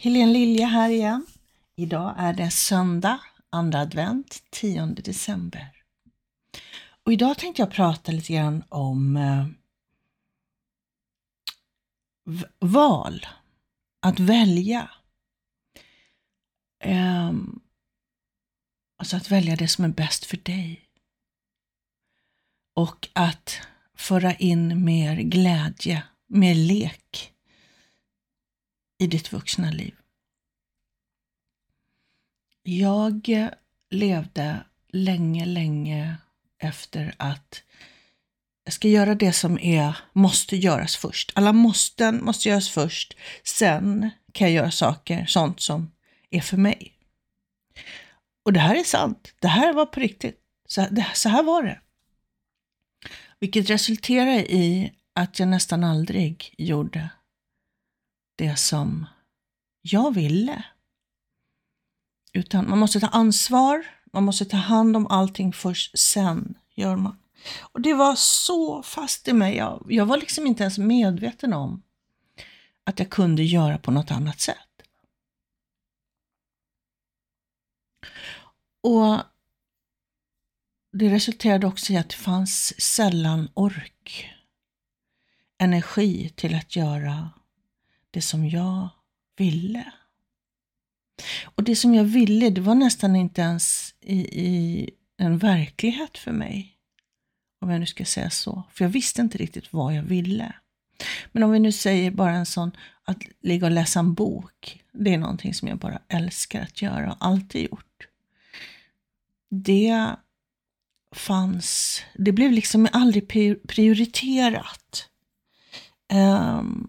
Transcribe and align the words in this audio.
Helene 0.00 0.32
Lilja 0.32 0.66
här 0.66 0.90
igen. 0.90 1.26
Idag 1.76 2.14
är 2.18 2.32
det 2.32 2.50
söndag, 2.50 3.20
andra 3.50 3.80
advent, 3.80 4.42
10 4.50 4.86
december. 4.86 5.82
Och 7.04 7.12
idag 7.12 7.38
tänkte 7.38 7.62
jag 7.62 7.70
prata 7.70 8.12
lite 8.12 8.32
grann 8.32 8.64
om 8.68 9.16
eh, 9.16 9.46
val. 12.58 13.26
Att 14.00 14.20
välja. 14.20 14.90
Eh, 16.84 17.32
alltså 18.98 19.16
att 19.16 19.30
välja 19.30 19.56
det 19.56 19.68
som 19.68 19.84
är 19.84 19.88
bäst 19.88 20.24
för 20.24 20.36
dig. 20.36 20.88
Och 22.74 23.08
att 23.12 23.60
föra 23.94 24.34
in 24.34 24.84
mer 24.84 25.16
glädje, 25.16 26.02
mer 26.26 26.54
lek 26.54 27.34
i 28.98 29.06
ditt 29.06 29.32
vuxna 29.32 29.70
liv. 29.70 29.94
Jag 32.62 33.48
levde 33.90 34.64
länge, 34.88 35.46
länge 35.46 36.16
efter 36.58 37.14
att 37.16 37.62
jag 38.64 38.72
ska 38.72 38.88
göra 38.88 39.14
det 39.14 39.32
som 39.32 39.58
är, 39.58 39.96
måste 40.12 40.56
göras 40.56 40.96
först. 40.96 41.32
Alla 41.34 41.52
måsten 41.52 42.24
måste 42.24 42.48
göras 42.48 42.68
först. 42.68 43.16
Sen 43.44 44.10
kan 44.32 44.46
jag 44.46 44.54
göra 44.54 44.70
saker, 44.70 45.26
sånt 45.26 45.60
som 45.60 45.90
är 46.30 46.40
för 46.40 46.56
mig. 46.56 46.92
Och 48.44 48.52
det 48.52 48.60
här 48.60 48.74
är 48.74 48.84
sant. 48.84 49.34
Det 49.40 49.48
här 49.48 49.72
var 49.72 49.86
på 49.86 50.00
riktigt. 50.00 50.40
Så, 50.68 50.86
det, 50.90 51.06
så 51.14 51.28
här 51.28 51.42
var 51.42 51.62
det. 51.62 51.80
Vilket 53.40 53.70
resulterade 53.70 54.52
i 54.52 54.92
att 55.12 55.38
jag 55.38 55.48
nästan 55.48 55.84
aldrig 55.84 56.54
gjorde 56.58 57.08
det 58.38 58.56
som 58.56 59.06
jag 59.82 60.14
ville. 60.14 60.64
Utan 62.32 62.70
man 62.70 62.78
måste 62.78 63.00
ta 63.00 63.06
ansvar, 63.06 63.86
man 64.12 64.24
måste 64.24 64.44
ta 64.44 64.56
hand 64.56 64.96
om 64.96 65.06
allting 65.06 65.52
först, 65.52 65.98
sen 65.98 66.58
gör 66.74 66.96
man. 66.96 67.18
Och 67.60 67.80
det 67.80 67.94
var 67.94 68.14
så 68.14 68.82
fast 68.82 69.28
i 69.28 69.32
mig. 69.32 69.56
Jag, 69.56 69.86
jag 69.88 70.06
var 70.06 70.16
liksom 70.16 70.46
inte 70.46 70.62
ens 70.62 70.78
medveten 70.78 71.52
om 71.52 71.82
att 72.84 72.98
jag 72.98 73.10
kunde 73.10 73.42
göra 73.42 73.78
på 73.78 73.90
något 73.90 74.10
annat 74.10 74.40
sätt. 74.40 74.56
Och 78.80 79.18
det 80.92 81.08
resulterade 81.08 81.66
också 81.66 81.92
i 81.92 81.96
att 81.96 82.08
det 82.08 82.16
fanns 82.16 82.80
sällan 82.80 83.48
ork, 83.54 84.30
energi 85.58 86.32
till 86.36 86.54
att 86.54 86.76
göra 86.76 87.30
det 88.10 88.22
som 88.22 88.48
jag 88.48 88.88
ville. 89.36 89.92
Och 91.44 91.62
det 91.62 91.76
som 91.76 91.94
jag 91.94 92.04
ville, 92.04 92.50
det 92.50 92.60
var 92.60 92.74
nästan 92.74 93.16
inte 93.16 93.40
ens 93.40 93.94
i, 94.00 94.20
i 94.20 94.90
en 95.16 95.38
verklighet 95.38 96.18
för 96.18 96.32
mig. 96.32 96.74
Om 97.60 97.70
jag 97.70 97.80
nu 97.80 97.86
ska 97.86 98.04
säga 98.04 98.30
så. 98.30 98.62
För 98.72 98.84
jag 98.84 98.90
visste 98.90 99.20
inte 99.20 99.38
riktigt 99.38 99.72
vad 99.72 99.94
jag 99.94 100.02
ville. 100.02 100.52
Men 101.32 101.42
om 101.42 101.50
vi 101.50 101.58
nu 101.58 101.72
säger 101.72 102.10
bara 102.10 102.32
en 102.32 102.46
sån, 102.46 102.70
att 103.04 103.18
ligga 103.40 103.66
och 103.66 103.72
läsa 103.72 103.98
en 104.00 104.14
bok. 104.14 104.84
Det 104.92 105.14
är 105.14 105.18
någonting 105.18 105.54
som 105.54 105.68
jag 105.68 105.78
bara 105.78 106.02
älskar 106.08 106.62
att 106.62 106.82
göra 106.82 107.12
och 107.12 107.26
alltid 107.26 107.62
gjort. 107.62 108.08
Det 109.50 110.16
fanns, 111.14 112.00
det 112.14 112.32
blev 112.32 112.52
liksom 112.52 112.88
aldrig 112.92 113.28
prioriterat. 113.68 115.08
Ehm, 116.08 116.87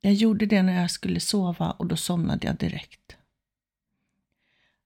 jag 0.00 0.12
gjorde 0.12 0.46
det 0.46 0.62
när 0.62 0.80
jag 0.80 0.90
skulle 0.90 1.20
sova 1.20 1.70
och 1.70 1.86
då 1.86 1.96
somnade 1.96 2.46
jag 2.46 2.56
direkt. 2.56 3.16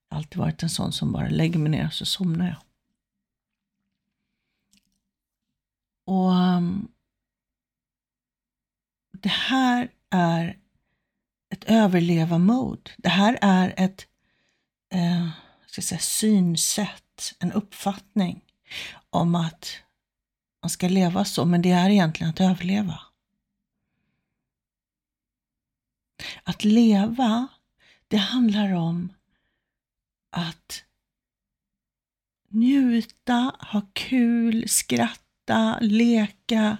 Jag 0.09 0.15
har 0.15 0.17
alltid 0.17 0.37
varit 0.37 0.63
en 0.63 0.69
sån 0.69 0.91
som 0.91 1.11
bara 1.11 1.29
lägger 1.29 1.59
mig 1.59 1.71
ner 1.71 1.85
och 1.85 1.93
så 1.93 2.05
somnar 2.05 2.47
jag. 2.47 2.57
Och 6.05 6.31
um, 6.31 6.87
det 9.11 9.29
här 9.29 9.91
är 10.09 10.57
ett 11.49 11.63
överleva-mode. 11.63 12.91
Det 12.97 13.09
här 13.09 13.37
är 13.41 13.73
ett 13.77 14.07
eh, 14.93 15.29
ska 15.65 15.81
säga, 15.81 15.99
synsätt, 15.99 17.33
en 17.39 17.51
uppfattning 17.51 18.41
om 19.09 19.35
att 19.35 19.77
man 20.61 20.69
ska 20.69 20.87
leva 20.87 21.25
så, 21.25 21.45
men 21.45 21.61
det 21.61 21.71
är 21.71 21.89
egentligen 21.89 22.29
att 22.29 22.41
överleva. 22.41 22.99
Att 26.43 26.63
leva, 26.63 27.47
det 28.07 28.17
handlar 28.17 28.73
om 28.73 29.13
att 30.29 30.83
njuta, 32.49 33.55
ha 33.59 33.81
kul, 33.93 34.69
skratta, 34.69 35.77
leka. 35.81 36.77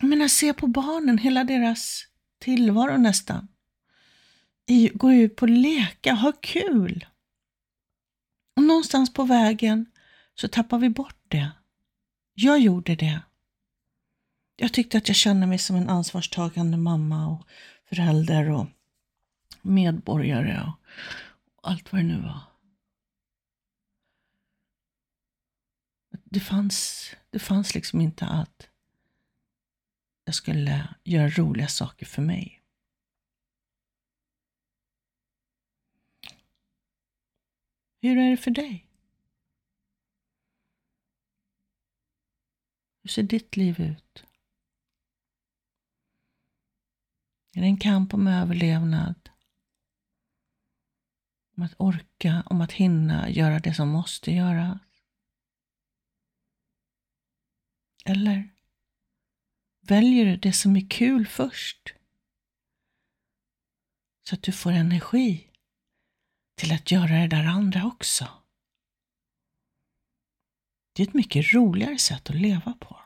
Jag 0.00 0.08
menar, 0.08 0.28
se 0.28 0.52
på 0.54 0.66
barnen, 0.66 1.18
hela 1.18 1.44
deras 1.44 2.04
tillvaro 2.38 2.96
nästan. 2.96 3.48
Gå 4.94 5.12
ut 5.12 5.36
på 5.36 5.46
leka, 5.46 6.12
ha 6.12 6.32
kul. 6.32 7.06
Och 8.56 8.62
någonstans 8.62 9.12
på 9.12 9.24
vägen 9.24 9.86
så 10.34 10.48
tappar 10.48 10.78
vi 10.78 10.90
bort 10.90 11.24
det. 11.28 11.50
Jag 12.34 12.58
gjorde 12.58 12.96
det. 12.96 13.20
Jag 14.60 14.72
tyckte 14.72 14.98
att 14.98 15.08
jag 15.08 15.16
kände 15.16 15.46
mig 15.46 15.58
som 15.58 15.76
en 15.76 15.88
ansvarstagande 15.88 16.76
mamma 16.76 17.26
och 17.26 17.46
förälder 17.84 18.50
och 18.50 18.66
medborgare 19.62 20.60
och 20.62 21.70
allt 21.70 21.92
vad 21.92 22.00
det 22.00 22.06
nu 22.06 22.20
var. 22.20 22.40
Det 26.24 26.40
fanns, 26.40 27.06
det 27.30 27.38
fanns 27.38 27.74
liksom 27.74 28.00
inte 28.00 28.26
att 28.26 28.68
jag 30.24 30.34
skulle 30.34 30.94
göra 31.04 31.28
roliga 31.28 31.68
saker 31.68 32.06
för 32.06 32.22
mig. 32.22 32.62
Hur 38.00 38.18
är 38.18 38.30
det 38.30 38.36
för 38.36 38.50
dig? 38.50 38.86
Hur 43.02 43.08
ser 43.08 43.22
ditt 43.22 43.56
liv 43.56 43.80
ut? 43.80 44.27
Är 47.58 47.62
det 47.62 47.68
en 47.68 47.78
kamp 47.78 48.14
om 48.14 48.26
överlevnad? 48.26 49.30
Om 51.56 51.62
att 51.62 51.74
orka, 51.76 52.42
om 52.46 52.60
att 52.60 52.72
hinna 52.72 53.30
göra 53.30 53.58
det 53.58 53.74
som 53.74 53.88
måste 53.88 54.30
göras? 54.30 54.78
Eller 58.04 58.50
väljer 59.80 60.24
du 60.24 60.36
det 60.36 60.52
som 60.52 60.76
är 60.76 60.90
kul 60.90 61.26
först? 61.26 61.94
Så 64.22 64.34
att 64.34 64.42
du 64.42 64.52
får 64.52 64.72
energi 64.72 65.50
till 66.54 66.72
att 66.72 66.90
göra 66.90 67.20
det 67.20 67.28
där 67.28 67.44
andra 67.44 67.86
också. 67.86 68.28
Det 70.92 71.02
är 71.02 71.06
ett 71.06 71.14
mycket 71.14 71.54
roligare 71.54 71.98
sätt 71.98 72.30
att 72.30 72.36
leva 72.36 72.72
på. 72.72 73.00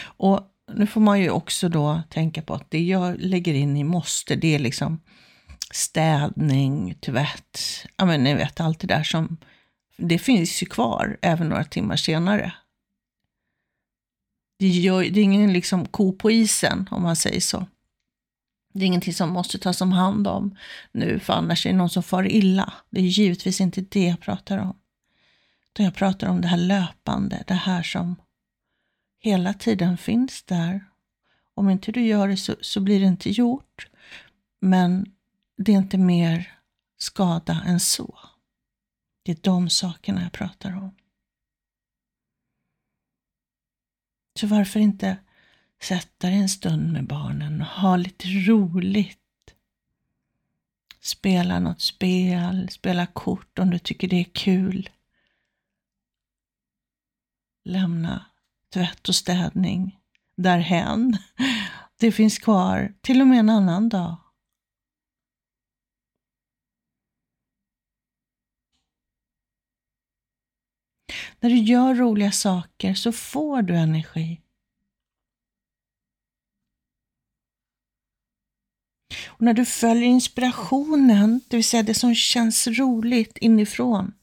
Och 0.00 0.52
nu 0.72 0.86
får 0.86 1.00
man 1.00 1.20
ju 1.20 1.30
också 1.30 1.68
då 1.68 2.02
tänka 2.10 2.42
på 2.42 2.54
att 2.54 2.70
det 2.70 2.84
jag 2.84 3.20
lägger 3.20 3.54
in 3.54 3.76
i 3.76 3.84
måste, 3.84 4.36
det 4.36 4.54
är 4.54 4.58
liksom 4.58 5.00
städning, 5.70 6.94
tvätt, 6.94 7.60
ja 7.96 8.04
men 8.04 8.24
ni 8.24 8.34
vet 8.34 8.60
allt 8.60 8.80
det 8.80 8.86
där 8.86 9.02
som, 9.02 9.36
det 9.96 10.18
finns 10.18 10.62
ju 10.62 10.66
kvar 10.66 11.18
även 11.22 11.48
några 11.48 11.64
timmar 11.64 11.96
senare. 11.96 12.52
Det, 14.58 14.68
gör, 14.68 15.02
det 15.02 15.20
är 15.20 15.24
ingen 15.24 15.52
liksom 15.52 15.86
ko 15.86 16.12
på 16.12 16.30
isen 16.30 16.88
om 16.90 17.02
man 17.02 17.16
säger 17.16 17.40
så. 17.40 17.66
Det 18.72 18.84
är 18.84 18.86
ingenting 18.86 19.14
som 19.14 19.30
måste 19.30 19.58
tas 19.58 19.80
om 19.80 19.92
hand 19.92 20.26
om 20.26 20.56
nu, 20.92 21.18
för 21.18 21.32
annars 21.32 21.66
är 21.66 21.70
det 21.70 21.76
någon 21.76 21.90
som 21.90 22.02
far 22.02 22.28
illa. 22.32 22.72
Det 22.90 23.00
är 23.00 23.04
givetvis 23.04 23.60
inte 23.60 23.80
det 23.80 24.04
jag 24.04 24.20
pratar 24.20 24.58
om. 24.58 24.76
Utan 25.72 25.84
jag 25.84 25.94
pratar 25.94 26.28
om 26.28 26.40
det 26.40 26.48
här 26.48 26.56
löpande, 26.56 27.44
det 27.46 27.54
här 27.54 27.82
som 27.82 28.16
hela 29.18 29.54
tiden 29.54 29.98
finns 29.98 30.42
där. 30.42 30.84
Om 31.54 31.70
inte 31.70 31.92
du 31.92 32.06
gör 32.06 32.28
det 32.28 32.36
så, 32.36 32.56
så 32.60 32.80
blir 32.80 33.00
det 33.00 33.06
inte 33.06 33.30
gjort. 33.30 33.88
Men 34.60 35.14
det 35.56 35.72
är 35.72 35.76
inte 35.76 35.98
mer 35.98 36.58
skada 36.98 37.62
än 37.66 37.80
så. 37.80 38.18
Det 39.22 39.32
är 39.32 39.38
de 39.42 39.70
sakerna 39.70 40.22
jag 40.22 40.32
pratar 40.32 40.76
om. 40.76 40.94
Så 44.40 44.46
varför 44.46 44.80
inte 44.80 45.16
sätta 45.82 46.26
dig 46.26 46.38
en 46.38 46.48
stund 46.48 46.92
med 46.92 47.06
barnen 47.06 47.60
och 47.60 47.66
ha 47.66 47.96
lite 47.96 48.28
roligt? 48.28 49.18
Spela 51.00 51.60
något 51.60 51.80
spel, 51.80 52.68
spela 52.70 53.06
kort 53.06 53.58
om 53.58 53.70
du 53.70 53.78
tycker 53.78 54.08
det 54.08 54.16
är 54.16 54.24
kul. 54.24 54.90
Lämna 57.64 58.24
tvätt 58.76 59.08
och 59.08 59.14
städning 59.14 59.98
därhän 60.36 61.18
Det 61.98 62.12
finns 62.12 62.38
kvar 62.38 62.94
till 63.00 63.20
och 63.20 63.26
med 63.26 63.38
en 63.38 63.50
annan 63.50 63.88
dag. 63.88 64.16
När 71.40 71.50
du 71.50 71.56
gör 71.56 71.94
roliga 71.94 72.32
saker 72.32 72.94
så 72.94 73.12
får 73.12 73.62
du 73.62 73.76
energi. 73.76 74.42
Och 79.26 79.42
när 79.42 79.54
du 79.54 79.64
följer 79.64 80.04
inspirationen, 80.04 81.40
det 81.48 81.56
vill 81.56 81.64
säga 81.64 81.82
det 81.82 81.94
som 81.94 82.14
känns 82.14 82.66
roligt 82.66 83.38
inifrån. 83.38 84.14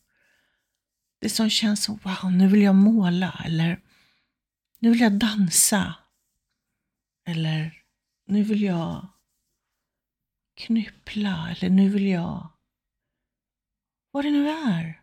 Det 1.21 1.29
som 1.29 1.50
känns 1.50 1.83
som 1.83 2.00
wow, 2.03 2.31
nu 2.31 2.47
vill 2.47 2.61
jag 2.61 2.75
måla 2.75 3.44
eller 3.45 3.79
nu 4.83 4.89
vill 4.89 5.01
jag 5.01 5.13
dansa. 5.13 5.95
Eller 7.27 7.83
nu 8.25 8.44
vill 8.44 8.62
jag 8.62 9.07
knyppla 10.56 11.50
eller 11.51 11.69
nu 11.69 11.89
vill 11.89 12.07
jag 12.07 12.50
vad 14.12 14.25
det 14.25 14.31
nu 14.31 14.50
är. 14.50 15.01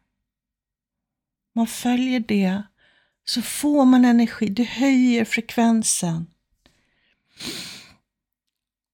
Man 1.54 1.66
följer 1.66 2.20
det 2.20 2.62
så 3.24 3.42
får 3.42 3.84
man 3.84 4.04
energi, 4.04 4.48
det 4.48 4.64
höjer 4.64 5.24
frekvensen. 5.24 6.26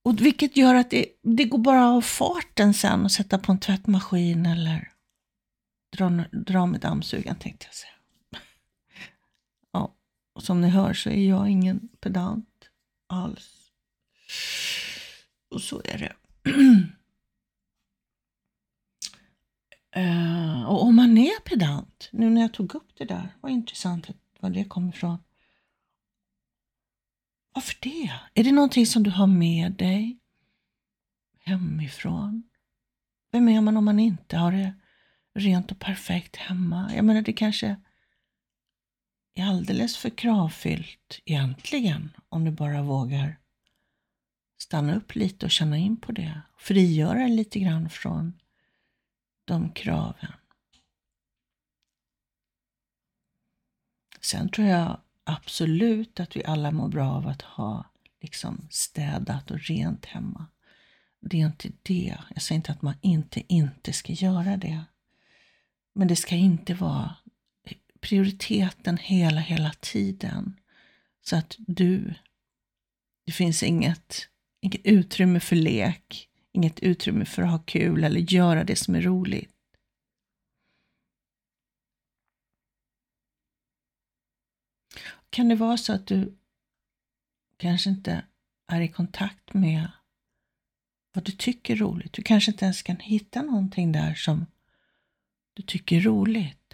Och 0.02 0.20
vilket 0.20 0.56
gör 0.56 0.74
att 0.74 0.90
det, 0.90 1.06
det 1.22 1.44
går 1.44 1.58
bara 1.58 1.88
av 1.88 2.00
farten 2.00 2.74
sen 2.74 3.06
att 3.06 3.12
sätta 3.12 3.38
på 3.38 3.52
en 3.52 3.60
tvättmaskin 3.60 4.46
eller 4.46 4.92
dra, 5.96 6.10
dra 6.32 6.66
med 6.66 6.80
dammsugaren 6.80 7.38
tänkte 7.38 7.66
jag 7.66 7.74
säga. 7.74 7.95
Och 10.36 10.42
som 10.42 10.60
ni 10.60 10.68
hör 10.68 10.94
så 10.94 11.10
är 11.10 11.28
jag 11.28 11.48
ingen 11.48 11.88
pedant 12.00 12.68
alls. 13.06 13.72
Och 15.50 15.60
så 15.60 15.82
är 15.84 15.98
det. 15.98 16.12
uh, 19.96 20.62
och 20.68 20.82
om 20.82 20.96
man 20.96 21.18
är 21.18 21.40
pedant, 21.40 22.08
nu 22.12 22.30
när 22.30 22.40
jag 22.40 22.52
tog 22.52 22.74
upp 22.74 22.88
det 22.96 23.04
där, 23.04 23.28
vad 23.40 23.52
intressant 23.52 24.08
var 24.40 24.50
det 24.50 24.64
kom 24.64 24.88
ifrån. 24.88 25.18
Varför 27.54 27.76
det? 27.80 28.12
Är 28.34 28.44
det 28.44 28.52
någonting 28.52 28.86
som 28.86 29.02
du 29.02 29.10
har 29.10 29.26
med 29.26 29.72
dig 29.72 30.18
hemifrån? 31.44 32.42
Vem 33.32 33.48
är 33.48 33.60
man 33.60 33.76
om 33.76 33.84
man 33.84 33.98
inte 33.98 34.36
har 34.36 34.52
det 34.52 34.74
rent 35.34 35.70
och 35.70 35.78
perfekt 35.78 36.36
hemma? 36.36 36.90
Jag 36.94 37.04
menar, 37.04 37.22
det 37.22 37.32
kanske 37.32 37.76
är 39.36 39.46
alldeles 39.46 39.96
för 39.96 40.10
kravfyllt 40.10 41.20
egentligen 41.24 42.16
om 42.28 42.44
du 42.44 42.50
bara 42.50 42.82
vågar 42.82 43.38
stanna 44.58 44.96
upp 44.96 45.14
lite 45.14 45.46
och 45.46 45.50
känna 45.52 45.76
in 45.76 45.96
på 45.96 46.12
det. 46.12 46.40
Frigöra 46.58 47.18
dig 47.18 47.30
lite 47.30 47.60
grann 47.60 47.90
från 47.90 48.40
de 49.44 49.70
kraven. 49.72 50.32
Sen 54.20 54.48
tror 54.48 54.66
jag 54.66 55.00
absolut 55.24 56.20
att 56.20 56.36
vi 56.36 56.44
alla 56.44 56.70
mår 56.70 56.88
bra 56.88 57.10
av 57.10 57.26
att 57.26 57.42
ha 57.42 57.84
liksom 58.20 58.68
städat 58.70 59.50
och 59.50 59.60
rent 59.60 60.04
hemma. 60.04 60.46
Det 61.20 61.40
är 61.40 61.46
inte 61.46 61.72
det. 61.82 62.18
Jag 62.34 62.42
säger 62.42 62.56
inte 62.56 62.72
att 62.72 62.82
man 62.82 62.94
inte, 63.00 63.42
inte 63.54 63.92
ska 63.92 64.12
göra 64.12 64.56
det. 64.56 64.84
Men 65.94 66.08
det 66.08 66.16
ska 66.16 66.34
inte 66.34 66.74
vara 66.74 67.16
prioriteten 68.08 68.96
hela, 68.96 69.40
hela 69.40 69.72
tiden. 69.80 70.60
Så 71.20 71.36
att 71.36 71.54
du, 71.58 72.14
det 73.26 73.32
finns 73.32 73.62
inget, 73.62 74.28
inget 74.60 74.80
utrymme 74.84 75.40
för 75.40 75.56
lek, 75.56 76.28
inget 76.52 76.80
utrymme 76.80 77.24
för 77.24 77.42
att 77.42 77.50
ha 77.50 77.58
kul 77.58 78.04
eller 78.04 78.20
göra 78.20 78.64
det 78.64 78.76
som 78.76 78.94
är 78.94 79.00
roligt. 79.00 79.52
Kan 85.30 85.48
det 85.48 85.54
vara 85.54 85.76
så 85.76 85.92
att 85.92 86.06
du 86.06 86.38
kanske 87.56 87.90
inte 87.90 88.24
är 88.66 88.80
i 88.80 88.88
kontakt 88.88 89.54
med 89.54 89.88
vad 91.12 91.24
du 91.24 91.32
tycker 91.32 91.74
är 91.74 91.78
roligt? 91.78 92.12
Du 92.12 92.22
kanske 92.22 92.50
inte 92.50 92.64
ens 92.64 92.82
kan 92.82 92.96
hitta 92.96 93.42
någonting 93.42 93.92
där 93.92 94.14
som 94.14 94.46
du 95.54 95.62
tycker 95.62 95.96
är 95.96 96.00
roligt. 96.00 96.65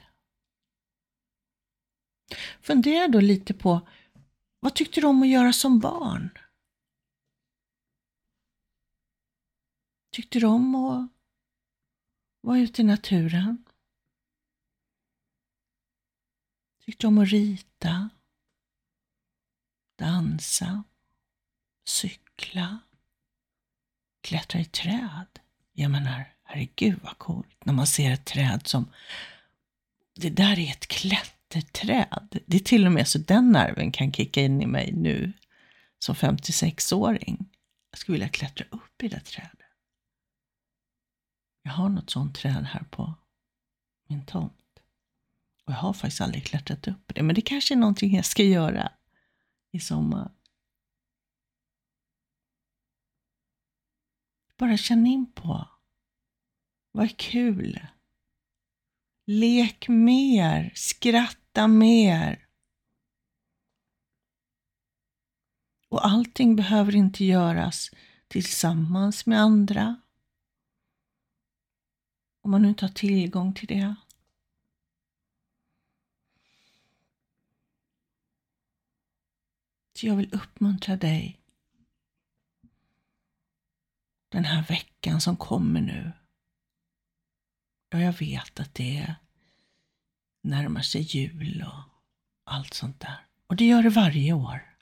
Fundera 2.60 3.08
då 3.08 3.20
lite 3.20 3.54
på 3.54 3.88
vad 4.60 4.74
tyckte 4.74 5.00
du 5.00 5.06
om 5.06 5.22
att 5.22 5.28
göra 5.28 5.52
som 5.52 5.80
barn? 5.80 6.38
Tyckte 10.10 10.38
du 10.38 10.46
om 10.46 10.74
att 10.74 11.08
vara 12.40 12.58
ute 12.58 12.82
i 12.82 12.84
naturen? 12.84 13.64
Tyckte 16.84 17.02
du 17.02 17.08
om 17.08 17.18
att 17.18 17.28
rita? 17.28 18.10
dansa, 20.02 20.84
cykla, 21.84 22.78
klättra 24.20 24.60
i 24.60 24.64
träd. 24.64 25.38
Jag 25.72 25.90
menar, 25.90 26.34
herregud 26.44 27.00
vad 27.02 27.18
coolt 27.18 27.64
när 27.64 27.72
man 27.72 27.86
ser 27.86 28.10
ett 28.10 28.24
träd 28.24 28.66
som, 28.66 28.92
det 30.14 30.30
där 30.30 30.58
är 30.58 30.70
ett 30.70 30.86
klätterträd. 31.52 32.40
Det 32.46 32.56
är 32.56 32.60
till 32.60 32.86
och 32.86 32.92
med 32.92 33.08
så 33.08 33.18
den 33.18 33.52
nerven 33.52 33.92
kan 33.92 34.12
kicka 34.12 34.40
in 34.40 34.62
i 34.62 34.66
mig 34.66 34.92
nu 34.92 35.32
som 35.98 36.14
56-åring. 36.14 37.50
Jag 37.90 37.98
skulle 37.98 38.14
vilja 38.14 38.28
klättra 38.28 38.66
upp 38.70 39.02
i 39.02 39.08
det 39.08 39.20
trädet. 39.20 39.58
Jag 41.62 41.72
har 41.72 41.88
något 41.88 42.10
sånt 42.10 42.34
träd 42.34 42.64
här 42.64 42.84
på 42.90 43.14
min 44.08 44.26
tomt. 44.26 44.52
Och 45.64 45.72
jag 45.72 45.76
har 45.76 45.92
faktiskt 45.92 46.20
aldrig 46.20 46.44
klättrat 46.44 46.88
upp 46.88 47.10
i 47.10 47.14
det, 47.14 47.22
men 47.22 47.34
det 47.34 47.40
kanske 47.40 47.74
är 47.74 47.78
någonting 47.78 48.14
jag 48.14 48.24
ska 48.24 48.42
göra 48.42 48.92
i 49.72 49.80
sommar. 49.80 50.30
Bara 54.56 54.76
känn 54.76 55.06
in 55.06 55.32
på 55.32 55.68
vad 56.92 57.04
är 57.04 57.14
kul. 57.16 57.86
Lek 59.26 59.88
mer, 59.88 60.72
skratta 61.52 61.68
mer. 61.68 62.46
Och 65.88 66.06
allting 66.06 66.56
behöver 66.56 66.96
inte 66.96 67.24
göras 67.24 67.90
tillsammans 68.28 69.26
med 69.26 69.40
andra. 69.40 70.00
Om 72.42 72.50
man 72.50 72.62
nu 72.62 72.68
inte 72.68 72.84
har 72.84 72.92
tillgång 72.92 73.54
till 73.54 73.68
det. 73.68 73.94
Så 79.94 80.06
jag 80.06 80.16
vill 80.16 80.34
uppmuntra 80.34 80.96
dig 80.96 81.40
den 84.28 84.44
här 84.44 84.62
veckan 84.68 85.20
som 85.20 85.36
kommer 85.36 85.80
nu. 85.80 86.12
Ja, 87.90 88.00
jag 88.00 88.12
vet 88.12 88.60
att 88.60 88.74
det 88.74 88.96
är 88.98 89.14
närmar 90.42 90.82
sig 90.82 91.00
jul 91.00 91.64
och 91.66 91.82
allt 92.44 92.74
sånt 92.74 93.00
där. 93.00 93.26
Och 93.46 93.56
det 93.56 93.64
gör 93.64 93.82
det 93.82 93.88
varje 93.88 94.32
år. 94.32 94.72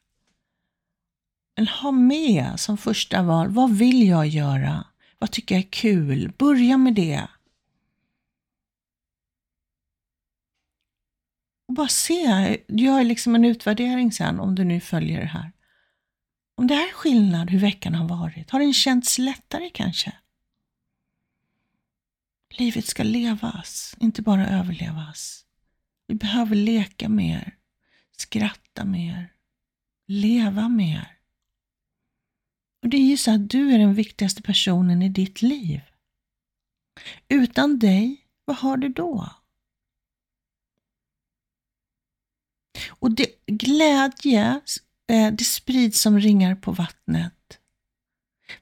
Men 1.57 1.69
ha 1.69 1.91
med 1.91 2.61
som 2.61 2.79
första 2.79 3.23
val, 3.23 3.49
vad 3.49 3.77
vill 3.77 4.09
jag 4.09 4.27
göra? 4.27 4.87
Vad 5.19 5.31
tycker 5.31 5.55
jag 5.55 5.65
är 5.65 5.71
kul? 5.71 6.33
Börja 6.39 6.79
med 6.79 6.95
det. 6.95 7.29
Och 11.69 11.75
bara 11.75 11.89
se, 11.89 12.59
gör 12.69 13.05
liksom 13.05 13.35
en 13.35 13.45
utvärdering 13.45 14.13
sen 14.13 14.41
om 14.41 14.55
du 14.55 14.65
nu 14.65 14.81
följer 14.81 15.21
det 15.21 15.27
här. 15.27 15.53
Om 16.55 16.67
det 16.67 16.75
är 16.75 16.93
skillnad 16.93 17.51
hur 17.51 17.59
veckan 17.59 17.95
har 17.95 18.09
varit, 18.09 18.51
har 18.51 18.61
den 18.61 18.75
känts 18.75 19.19
lättare 19.19 19.71
kanske? 19.71 20.13
Livet 22.51 22.87
ska 22.87 23.03
levas, 23.03 23.97
inte 24.01 24.23
bara 24.23 24.49
överlevas. 24.49 25.45
Vi 26.11 26.17
behöver 26.17 26.57
leka 26.57 27.09
mer, 27.09 27.57
skratta 28.17 28.85
mer, 28.85 29.33
leva 30.07 30.69
mer. 30.69 31.19
Och 32.83 32.89
det 32.89 32.97
är 32.97 33.07
ju 33.07 33.17
så 33.17 33.31
att 33.35 33.51
du 33.51 33.75
är 33.75 33.79
den 33.79 33.95
viktigaste 33.95 34.43
personen 34.43 35.03
i 35.03 35.09
ditt 35.09 35.43
liv. 35.43 35.81
Utan 37.29 37.79
dig, 37.79 38.27
vad 38.45 38.57
har 38.57 38.77
du 38.77 38.89
då? 38.89 39.31
Och 42.89 43.11
det, 43.11 43.27
glädje, 43.47 44.61
eh, 45.07 45.33
det 45.33 45.45
sprids 45.45 46.01
som 46.01 46.21
ringar 46.21 46.55
på 46.55 46.73
vattnet. 46.73 47.59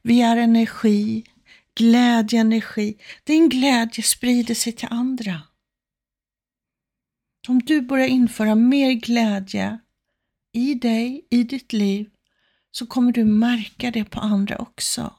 Vi 0.03 0.23
är 0.23 0.37
energi, 0.37 1.25
glädje, 1.75 2.41
energi. 2.41 2.99
Din 3.25 3.49
glädje 3.49 4.05
sprider 4.05 4.55
sig 4.55 4.73
till 4.73 4.89
andra. 4.91 5.48
Om 7.49 7.59
du 7.59 7.81
börjar 7.81 8.07
införa 8.07 8.55
mer 8.55 8.93
glädje 8.93 9.79
i 10.53 10.75
dig, 10.75 11.27
i 11.31 11.43
ditt 11.43 11.73
liv, 11.73 12.11
så 12.71 12.87
kommer 12.87 13.13
du 13.13 13.25
märka 13.25 13.91
det 13.91 14.05
på 14.05 14.21
andra 14.21 14.59
också. 14.59 15.15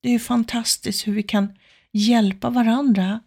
Det 0.00 0.08
är 0.08 0.12
ju 0.12 0.18
fantastiskt 0.18 1.06
hur 1.06 1.14
vi 1.14 1.22
kan 1.22 1.58
hjälpa 1.92 2.50
varandra 2.50 3.20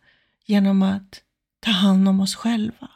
genom 0.46 0.82
att 0.82 1.24
ta 1.60 1.72
hand 1.72 2.08
om 2.08 2.20
oss 2.20 2.36
själva. 2.36 2.92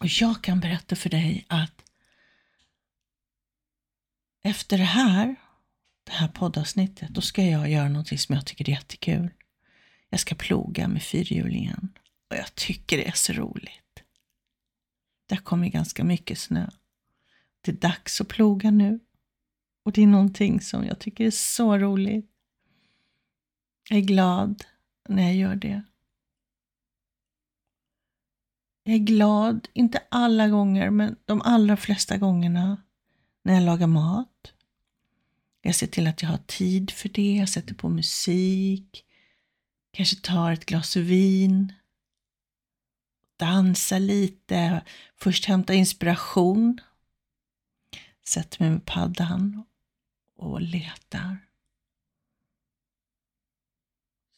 Och 0.00 0.06
jag 0.06 0.42
kan 0.42 0.60
berätta 0.60 0.96
för 0.96 1.10
dig 1.10 1.46
att 1.48 1.85
efter 4.46 4.78
det 4.78 4.84
här, 4.84 5.36
det 6.04 6.12
här 6.12 6.28
poddavsnittet, 6.28 7.08
då 7.08 7.20
ska 7.20 7.42
jag 7.42 7.70
göra 7.70 7.88
någonting 7.88 8.18
som 8.18 8.34
jag 8.34 8.46
tycker 8.46 8.68
är 8.68 8.72
jättekul. 8.72 9.30
Jag 10.10 10.20
ska 10.20 10.34
ploga 10.34 10.88
med 10.88 11.02
fyrhjulingen 11.02 11.98
och 12.30 12.36
jag 12.36 12.54
tycker 12.54 12.96
det 12.96 13.08
är 13.08 13.12
så 13.12 13.32
roligt. 13.32 14.02
Det 15.28 15.34
har 15.34 15.42
kommit 15.42 15.72
ganska 15.72 16.04
mycket 16.04 16.38
snö. 16.38 16.70
Det 17.60 17.70
är 17.70 17.76
dags 17.76 18.20
att 18.20 18.28
ploga 18.28 18.70
nu. 18.70 19.00
Och 19.84 19.92
det 19.92 20.02
är 20.02 20.06
någonting 20.06 20.60
som 20.60 20.84
jag 20.84 20.98
tycker 20.98 21.26
är 21.26 21.30
så 21.30 21.78
roligt. 21.78 22.30
Jag 23.88 23.98
är 23.98 24.02
glad 24.02 24.64
när 25.08 25.22
jag 25.22 25.34
gör 25.34 25.56
det. 25.56 25.82
Jag 28.82 28.94
är 28.94 28.98
glad, 28.98 29.68
inte 29.72 30.02
alla 30.08 30.48
gånger, 30.48 30.90
men 30.90 31.16
de 31.24 31.42
allra 31.42 31.76
flesta 31.76 32.16
gångerna 32.16 32.82
när 33.42 33.54
jag 33.54 33.62
lagar 33.62 33.86
mat. 33.86 34.35
Jag 35.66 35.74
ser 35.74 35.86
till 35.86 36.06
att 36.06 36.22
jag 36.22 36.28
har 36.28 36.40
tid 36.46 36.90
för 36.90 37.08
det, 37.08 37.36
jag 37.36 37.48
sätter 37.48 37.74
på 37.74 37.88
musik, 37.88 39.04
kanske 39.92 40.16
tar 40.16 40.52
ett 40.52 40.66
glas 40.66 40.96
vin, 40.96 41.72
dansar 43.36 43.98
lite, 43.98 44.84
först 45.16 45.44
hämtar 45.44 45.74
inspiration, 45.74 46.80
sätter 48.26 48.62
mig 48.62 48.70
med 48.70 48.84
paddan 48.84 49.64
och 50.36 50.60
letar. 50.60 51.38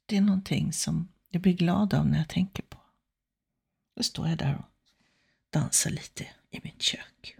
Det 0.07 0.17
är 0.17 0.21
någonting 0.21 0.73
som 0.73 1.09
jag 1.29 1.43
blir 1.43 1.55
glad 1.55 1.95
av 1.95 2.07
när 2.07 2.19
jag 2.19 2.29
tänker 2.29 2.63
på. 2.63 2.79
Då 3.97 4.03
står 4.03 4.29
jag 4.29 4.39
där 4.39 4.57
och 4.57 4.65
dansar 5.51 5.91
lite 5.91 6.27
i 6.51 6.61
mitt 6.63 6.83
kök. 6.83 7.39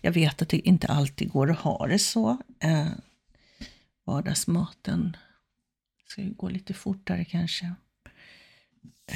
Jag 0.00 0.12
vet 0.12 0.42
att 0.42 0.48
det 0.48 0.68
inte 0.68 0.86
alltid 0.86 1.30
går 1.30 1.50
att 1.50 1.58
ha 1.58 1.86
det 1.86 1.98
så. 1.98 2.36
Eh, 2.60 2.88
vardagsmaten 4.04 5.16
ska 6.06 6.22
ju 6.22 6.32
gå 6.32 6.48
lite 6.48 6.74
fortare 6.74 7.24
kanske. 7.24 7.74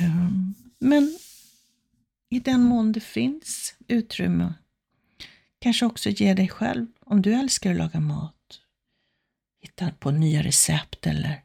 Um, 0.03 0.55
men 0.79 1.19
i 2.29 2.41
den 2.41 2.63
mån 2.63 2.93
det 2.93 3.01
finns 3.01 3.75
utrymme, 3.89 4.55
kanske 5.59 5.87
också 5.87 6.11
ge 6.11 6.35
dig 6.35 6.49
själv, 6.49 6.87
om 7.01 7.23
du 7.23 7.35
älskar 7.35 7.71
att 7.71 7.77
laga 7.77 8.01
mat, 8.01 8.61
hitta 9.61 9.93
på 9.93 10.11
nya 10.11 10.43
recept 10.43 11.07
eller 11.07 11.45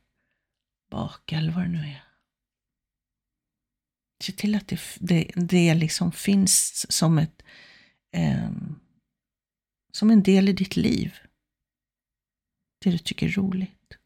baka 0.92 1.38
eller 1.38 1.52
vad 1.52 1.64
det 1.64 1.70
nu 1.70 1.80
är. 1.80 2.04
Se 4.24 4.32
till 4.32 4.56
att 4.56 4.68
det, 4.68 4.80
det, 5.00 5.32
det 5.36 5.74
liksom 5.74 6.12
finns 6.12 6.86
som 6.92 7.18
ett 7.18 7.44
um, 8.18 8.80
som 9.92 10.10
en 10.10 10.24
del 10.24 10.50
i 10.50 10.54
ditt 10.54 10.76
liv. 10.76 11.16
Det 12.80 12.92
du 12.92 12.98
tycker 12.98 13.28
är 13.28 13.32
roligt. 13.32 13.98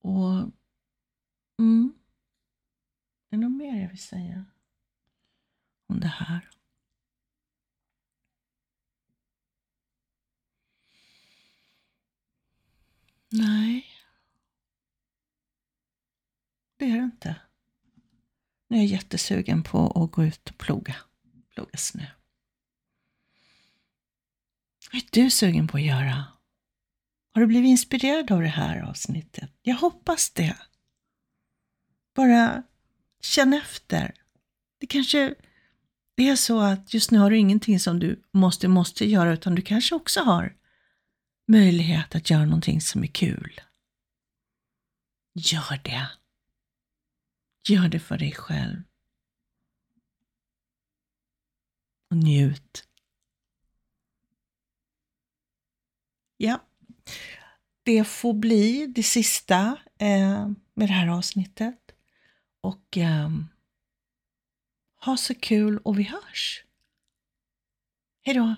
Och 0.00 0.50
mm, 1.58 1.94
är 3.30 3.36
det 3.36 3.36
något 3.36 3.52
mer 3.52 3.82
jag 3.82 3.88
vill 3.88 4.02
säga 4.02 4.44
om 5.86 6.00
det 6.00 6.06
här? 6.06 6.50
Nej, 13.28 13.86
det 16.76 16.84
är 16.84 16.96
det 16.96 17.04
inte. 17.04 17.40
Nu 18.72 18.78
är 18.78 18.82
jag 18.82 18.90
jättesugen 18.90 19.62
på 19.62 20.02
att 20.02 20.10
gå 20.12 20.24
ut 20.24 20.50
och 20.50 20.58
ploga, 20.58 20.96
ploga 21.54 21.78
snö. 21.78 22.06
Vad 24.92 25.02
är 25.02 25.06
du 25.12 25.30
sugen 25.30 25.68
på 25.68 25.76
att 25.76 25.82
göra? 25.82 26.24
Har 27.34 27.40
du 27.40 27.46
blivit 27.46 27.68
inspirerad 27.68 28.32
av 28.32 28.40
det 28.40 28.48
här 28.48 28.82
avsnittet? 28.82 29.50
Jag 29.62 29.76
hoppas 29.76 30.30
det. 30.30 30.56
Bara 32.14 32.62
känn 33.20 33.52
efter. 33.52 34.14
Det 34.78 34.86
kanske 34.86 35.34
är 36.16 36.36
så 36.36 36.60
att 36.60 36.94
just 36.94 37.10
nu 37.10 37.18
har 37.18 37.30
du 37.30 37.38
ingenting 37.38 37.80
som 37.80 37.98
du 37.98 38.22
måste, 38.30 38.68
måste 38.68 39.04
göra, 39.04 39.32
utan 39.32 39.54
du 39.54 39.62
kanske 39.62 39.94
också 39.94 40.20
har 40.20 40.56
möjlighet 41.48 42.14
att 42.14 42.30
göra 42.30 42.44
någonting 42.44 42.80
som 42.80 43.02
är 43.02 43.06
kul. 43.06 43.60
Gör 45.34 45.80
det. 45.82 46.21
Gör 47.68 47.88
det 47.88 48.00
för 48.00 48.18
dig 48.18 48.32
själv. 48.32 48.82
Och 52.10 52.16
njut. 52.16 52.88
Ja, 56.36 56.60
det 57.82 58.04
får 58.04 58.34
bli 58.34 58.86
det 58.86 59.02
sista 59.02 59.78
eh, 59.98 60.50
med 60.74 60.88
det 60.88 60.92
här 60.92 61.08
avsnittet. 61.08 61.94
Och 62.60 62.98
eh, 62.98 63.30
ha 65.04 65.16
så 65.16 65.34
kul 65.34 65.78
och 65.78 65.98
vi 65.98 66.02
hörs. 66.02 66.64
Hej 68.22 68.34
då! 68.34 68.54